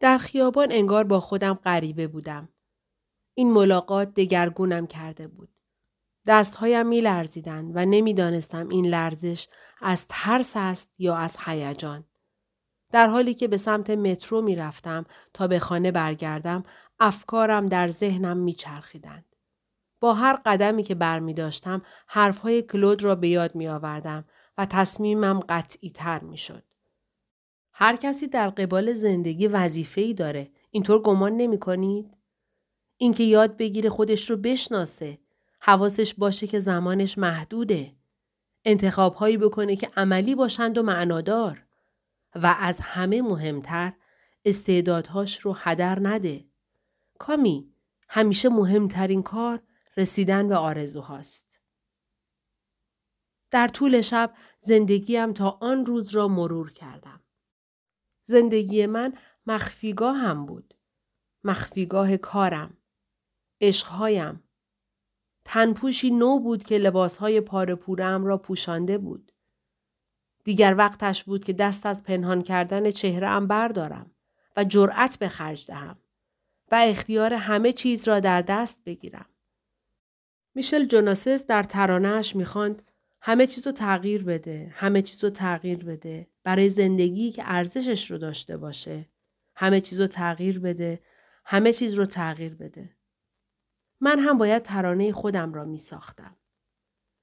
[0.00, 2.48] در خیابان انگار با خودم غریبه بودم.
[3.34, 5.48] این ملاقات دگرگونم کرده بود.
[6.26, 9.48] دستهایم می لرزیدن و نمی‌دانستم این لرزش
[9.80, 12.04] از ترس است یا از هیجان.
[12.90, 15.04] در حالی که به سمت مترو می رفتم
[15.34, 16.62] تا به خانه برگردم
[17.00, 19.36] افکارم در ذهنم می چرخیدند.
[20.00, 24.24] با هر قدمی که بر می داشتم حرفهای کلود را به یاد می آوردم
[24.58, 26.62] و تصمیمم قطعی تر می شد.
[27.78, 30.50] هر کسی در قبال زندگی وظیفه ای داره.
[30.70, 32.16] اینطور گمان نمی کنید؟
[32.96, 35.18] اینکه یاد بگیره خودش رو بشناسه.
[35.60, 37.96] حواسش باشه که زمانش محدوده.
[38.64, 41.66] انتخاب هایی بکنه که عملی باشند و معنادار.
[42.34, 43.92] و از همه مهمتر
[44.44, 46.44] استعدادهاش رو هدر نده.
[47.18, 47.72] کامی
[48.08, 49.62] همیشه مهمترین کار
[49.96, 51.58] رسیدن به آرزوهاست.
[53.50, 57.20] در طول شب زندگیم تا آن روز را مرور کردم.
[58.28, 59.12] زندگی من
[59.46, 60.74] مخفیگاه هم بود.
[61.44, 62.76] مخفیگاه کارم.
[63.60, 64.42] عشقهایم.
[65.44, 69.32] تنپوشی نو بود که لباسهای پارپورم را پوشانده بود.
[70.44, 74.10] دیگر وقتش بود که دست از پنهان کردن چهره ام بردارم
[74.56, 75.98] و جرأت به خرج دهم
[76.72, 79.26] و اختیار همه چیز را در دست بگیرم.
[80.54, 86.26] میشل جوناسس در ترانهش می‌خواند همه چیز رو تغییر بده، همه چیز رو تغییر بده
[86.46, 89.08] برای زندگی که ارزشش رو داشته باشه.
[89.56, 91.00] همه چیز رو تغییر بده،
[91.44, 92.96] همه چیز رو تغییر بده.
[94.00, 96.36] من هم باید ترانه خودم را می ساختم.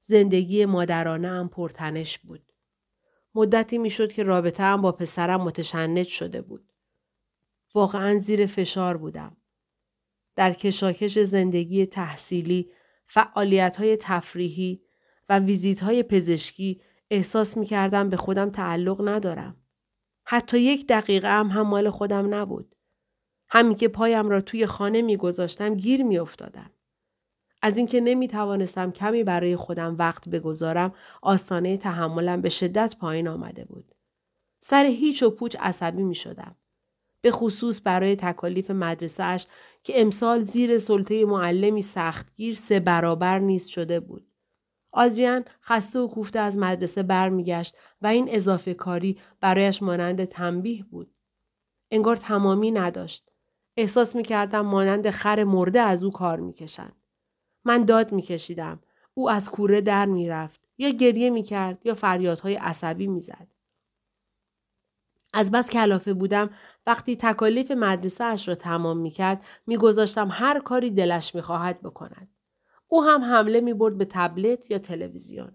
[0.00, 2.52] زندگی مادرانه هم پرتنش بود.
[3.34, 6.72] مدتی می‌شد که رابطه هم با پسرم متشنج شده بود.
[7.74, 9.36] واقعا زیر فشار بودم.
[10.36, 12.70] در کشاکش زندگی تحصیلی،
[13.06, 14.82] فعالیت های تفریحی
[15.28, 16.80] و ویزیت های پزشکی
[17.14, 19.56] احساس می کردم به خودم تعلق ندارم.
[20.26, 22.74] حتی یک دقیقه هم هم مال خودم نبود.
[23.48, 26.70] همین که پایم را توی خانه می گذاشتم گیر می افتادم.
[27.62, 30.92] از اینکه نمی توانستم کمی برای خودم وقت بگذارم
[31.22, 33.94] آستانه تحملم به شدت پایین آمده بود.
[34.60, 36.56] سر هیچ و پوچ عصبی می شدم.
[37.20, 39.46] به خصوص برای تکالیف مدرسهش
[39.82, 44.33] که امسال زیر سلطه معلمی سختگیر سه برابر نیست شده بود.
[44.94, 51.14] آدریان خسته و کوفته از مدرسه برمیگشت و این اضافه کاری برایش مانند تنبیه بود.
[51.90, 53.30] انگار تمامی نداشت.
[53.76, 56.96] احساس می کردم مانند خر مرده از او کار می کشند.
[57.64, 58.80] من داد می کشیدم.
[59.14, 60.60] او از کوره در می رفت.
[60.78, 63.54] یا گریه می کرد یا فریادهای عصبی می زد.
[65.32, 66.50] از بس کلافه بودم
[66.86, 69.44] وقتی تکالیف مدرسه اش را تمام می کرد
[70.30, 72.33] هر کاری دلش می خواهد بکند.
[72.94, 75.52] او هم حمله می برد به تبلت یا تلویزیون.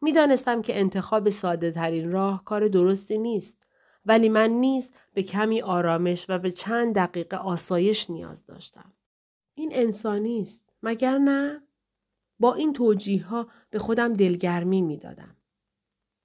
[0.00, 3.66] می دانستم که انتخاب ساده ترین راه کار درستی نیست.
[4.06, 8.92] ولی من نیز به کمی آرامش و به چند دقیقه آسایش نیاز داشتم.
[9.54, 10.72] این انسانی است.
[10.82, 11.62] مگر نه؟
[12.38, 15.36] با این توجیه ها به خودم دلگرمی می دادم.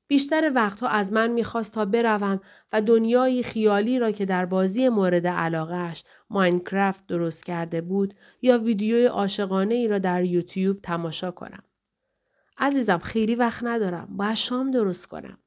[0.07, 2.40] بیشتر وقتها از من می‌خواست تا بروم
[2.73, 9.06] و دنیای خیالی را که در بازی مورد علاقهش ماینکرافت درست کرده بود یا ویدیوی
[9.06, 11.63] عاشقانه ای را در یوتیوب تماشا کنم.
[12.57, 14.07] عزیزم خیلی وقت ندارم.
[14.09, 15.38] باید شام درست کنم.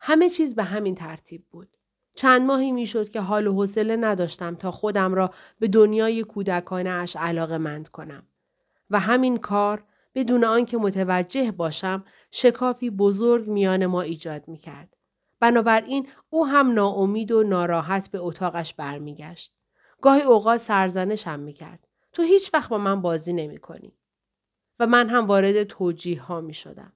[0.00, 1.68] همه چیز به همین ترتیب بود.
[2.14, 7.16] چند ماهی می‌شد که حال و حوصله نداشتم تا خودم را به دنیای کودکانه اش
[7.16, 8.22] علاقه مند کنم.
[8.90, 9.84] و همین کار
[10.14, 14.96] بدون آنکه متوجه باشم شکافی بزرگ میان ما ایجاد می کرد.
[15.40, 19.52] بنابراین او هم ناامید و ناراحت به اتاقش برمیگشت.
[20.02, 21.86] گاهی اوقات سرزنشم می کرد.
[22.12, 23.98] تو هیچ وقت با من بازی نمی کنی.
[24.78, 26.92] و من هم وارد توجیه ها می شدم.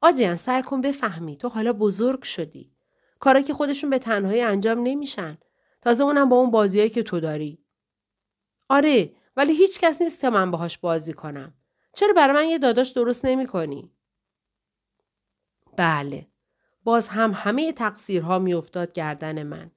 [0.00, 2.72] آدریان سعی کن بفهمی تو حالا بزرگ شدی.
[3.20, 5.38] کارا که خودشون به تنهایی انجام نمیشن.
[5.80, 7.64] تازه اونم با اون بازیایی که تو داری.
[8.68, 11.54] آره ولی هیچ کس نیست که من باهاش بازی کنم.
[11.94, 13.92] چرا برای من یه داداش درست نمی کنی؟
[15.76, 16.26] بله.
[16.84, 19.70] باز هم همه تقصیرها میافتاد گردن من.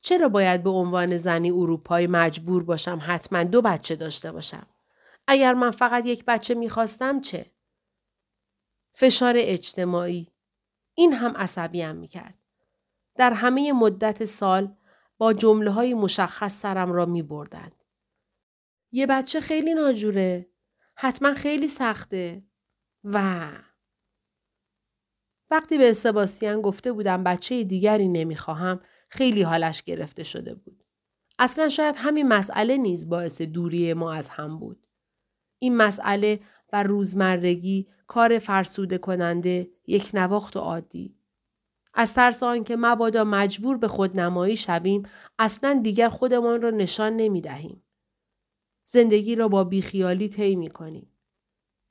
[0.00, 4.66] چرا باید به عنوان زنی اروپایی مجبور باشم حتما دو بچه داشته باشم؟
[5.26, 7.52] اگر من فقط یک بچه می‌خواستم چه؟
[8.92, 10.32] فشار اجتماعی.
[10.94, 12.34] این هم عصبیم می‌کرد.
[13.16, 14.76] در همه مدت سال
[15.18, 17.84] با جمله های مشخص سرم را می بردند.
[18.92, 20.50] یه بچه خیلی ناجوره.
[21.00, 22.42] حتما خیلی سخته.
[23.04, 23.48] و
[25.50, 30.84] وقتی به سباستیان گفته بودم بچه دیگری نمی‌خواهم خیلی حالش گرفته شده بود.
[31.38, 34.86] اصلا شاید همین مسئله نیز باعث دوری ما از هم بود.
[35.58, 36.40] این مسئله
[36.72, 41.18] و روزمرگی کار فرسوده کننده یک نواخت و عادی
[41.94, 45.02] از ترس آنکه مبادا مجبور به خودنمایی شویم
[45.38, 47.82] اصلا دیگر خودمان را نشان نمی دهیم.
[48.90, 51.10] زندگی را با بیخیالی طی می کنیم.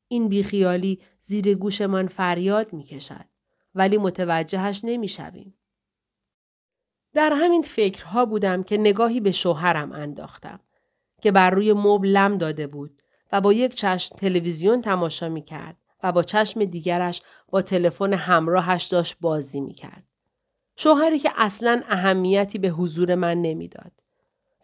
[0.08, 3.26] این بیخیالی زیر گوشمان فریاد می کشد
[3.76, 5.58] ولی متوجهش نمی شویم.
[7.14, 10.60] در همین فکرها بودم که نگاهی به شوهرم انداختم
[11.22, 13.02] که بر روی مبل لم داده بود
[13.32, 18.86] و با یک چشم تلویزیون تماشا می کرد و با چشم دیگرش با تلفن همراهش
[18.86, 20.04] داشت بازی می کرد.
[20.76, 24.07] شوهری که اصلا اهمیتی به حضور من نمی‌داد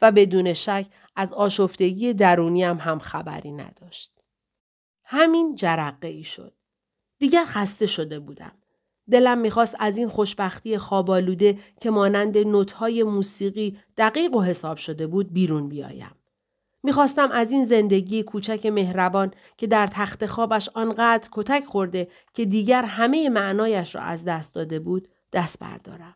[0.01, 0.86] و بدون شک
[1.16, 4.12] از آشفتگی درونیم هم خبری نداشت.
[5.04, 6.54] همین جرقه ای شد.
[7.19, 8.51] دیگر خسته شده بودم.
[9.12, 15.34] دلم می‌خواست از این خوشبختی خوابالوده که مانند نوتهای موسیقی دقیق و حساب شده بود
[15.34, 16.16] بیرون بیایم.
[16.84, 22.81] می‌خواستم از این زندگی کوچک مهربان که در تخت خوابش آنقدر کتک خورده که دیگر
[22.81, 26.16] همه معنایش را از دست داده بود دست بردارم.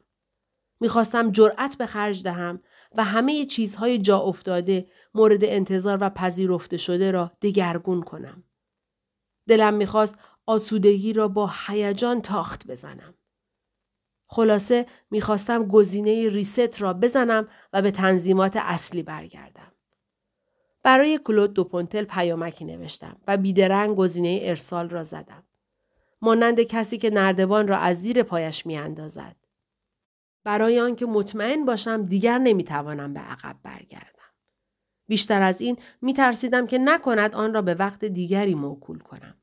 [0.79, 2.59] می‌خواستم جرأت به خرج دهم
[2.95, 8.43] و همه چیزهای جا افتاده مورد انتظار و پذیرفته شده را دگرگون کنم.
[9.47, 13.13] دلم می‌خواست آسودگی را با هیجان تاخت بزنم.
[14.27, 19.71] خلاصه می‌خواستم گزینه ریست را بزنم و به تنظیمات اصلی برگردم.
[20.83, 25.43] برای کلود دوپونتل پیامکی نوشتم و بیدرنگ گزینه ارسال را زدم.
[26.21, 29.35] مانند کسی که نردبان را از زیر پایش میاندازد.
[30.47, 34.31] برای آنکه مطمئن باشم دیگر نمی‌توانم به عقب برگردم.
[35.07, 39.37] بیشتر از این می ترسیدم که نکند آن را به وقت دیگری موکول کنم.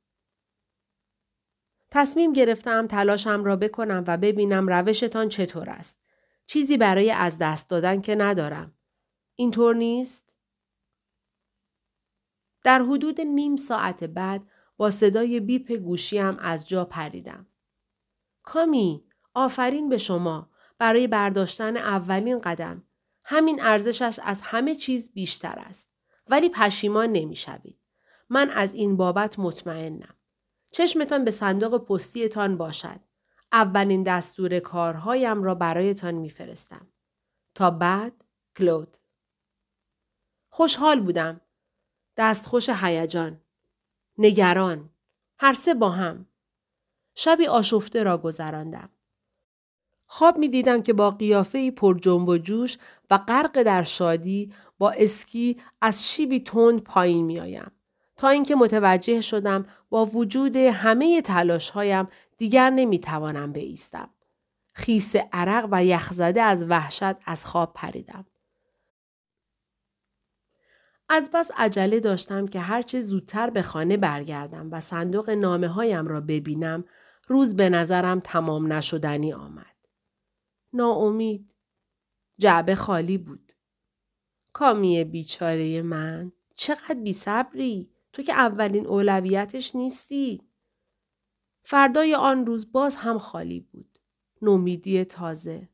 [1.91, 6.01] تصمیم گرفتم تلاشم را بکنم و ببینم روشتان چطور است.
[6.47, 8.75] چیزی برای از دست دادن که ندارم.
[9.35, 10.33] اینطور نیست؟
[12.63, 14.43] در حدود نیم ساعت بعد
[14.77, 17.47] با صدای بیپ گوشیم از جا پریدم.
[18.43, 19.05] کامی،
[19.35, 22.83] آفرین به شما برای برداشتن اولین قدم.
[23.25, 25.91] همین ارزشش از همه چیز بیشتر است.
[26.31, 27.79] ولی پشیمان نمی‌شوید.
[28.29, 30.15] من از این بابت مطمئنم.
[30.71, 33.01] چشمتان به صندوق پستیتان باشد.
[33.53, 36.87] اولین دستور کارهایم را برایتان میفرستم.
[37.55, 38.25] تا بعد
[38.57, 38.97] کلود.
[40.49, 41.41] خوشحال بودم.
[42.17, 43.41] دستخوش هیجان.
[44.19, 44.91] نگران.
[45.39, 46.27] هر سه با هم.
[47.15, 48.91] شبی آشفته را گذراندم.
[50.17, 52.79] خواب می دیدم که با قیافه پر جنب و جوش
[53.11, 57.71] و غرق در شادی با اسکی از شیبی تند پایین می آیم.
[58.17, 64.11] تا اینکه متوجه شدم با وجود همه تلاشهایم دیگر نمی توانم بایستم.
[64.73, 68.27] خیس عرق و یخزده از وحشت از خواب پریدم.
[71.09, 76.21] از بس عجله داشتم که هرچه زودتر به خانه برگردم و صندوق نامه هایم را
[76.21, 76.85] ببینم
[77.29, 79.74] روز به نظرم تمام نشدنی آمد.
[80.75, 81.55] ناامید.
[82.39, 83.53] جعبه خالی بود.
[84.53, 86.33] کامی بیچاره من.
[86.55, 87.91] چقدر بی صبری.
[88.13, 90.43] تو که اولین اولویتش نیستی.
[91.63, 93.99] فردای آن روز باز هم خالی بود.
[94.43, 95.69] نومیدی تازه.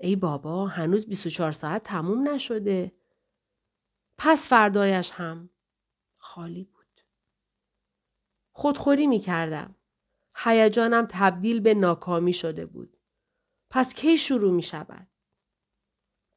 [0.00, 2.92] ای بابا هنوز 24 ساعت تموم نشده.
[4.18, 5.50] پس فردایش هم
[6.16, 7.00] خالی بود.
[8.52, 9.74] خودخوری می کردم.
[10.36, 12.93] هیجانم تبدیل به ناکامی شده بود.
[13.74, 15.06] پس کی شروع می شود؟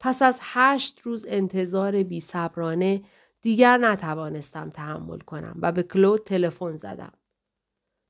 [0.00, 3.02] پس از هشت روز انتظار بی صبرانه
[3.40, 7.12] دیگر نتوانستم تحمل کنم و به کلود تلفن زدم.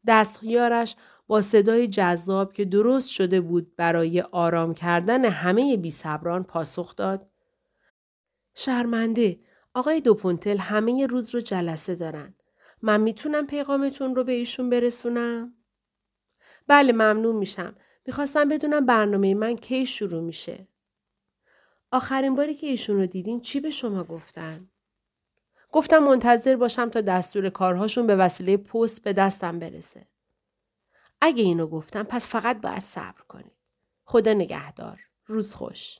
[0.06, 6.96] دستیارش با صدای جذاب که درست شده بود برای آرام کردن همه بی صبران پاسخ
[6.96, 7.30] داد.
[8.54, 9.40] شرمنده
[9.74, 12.34] آقای دوپونتل همه روز رو جلسه دارن.
[12.82, 15.54] من می‌تونم پیغامتون رو به ایشون برسونم؟
[16.66, 17.76] بله ممنون میشم.
[18.08, 20.68] می‌خواستم بدونم برنامه من کی شروع میشه.
[21.92, 24.70] آخرین باری که ایشون رو دیدین چی به شما گفتن؟
[25.72, 30.06] گفتم منتظر باشم تا دستور کارهاشون به وسیله پست به دستم برسه.
[31.20, 33.56] اگه اینو گفتم پس فقط باید صبر کنید.
[34.04, 35.00] خدا نگهدار.
[35.26, 35.98] روز خوش.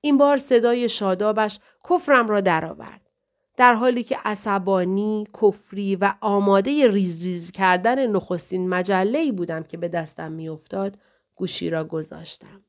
[0.00, 1.58] این بار صدای شادابش
[1.90, 3.10] کفرم را درآورد.
[3.56, 9.88] در حالی که عصبانی، کفری و آماده ریز ریز کردن نخستین مجله بودم که به
[9.88, 10.98] دستم میافتاد
[11.34, 12.64] گوشی را گذاشتم.